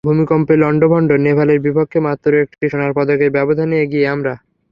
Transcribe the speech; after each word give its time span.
ভূমিকম্পে 0.07 0.53
লন্ডভন্ড 0.57 1.09
নেপালের 1.25 1.59
বিপক্ষে 1.65 1.99
মাত্র 2.07 2.31
একটি 2.45 2.65
সোনার 2.71 2.91
পদকের 2.97 3.29
ব্যবধানে 3.37 3.75
এগিয়ে 3.79 4.07
আমরা। 4.07 4.33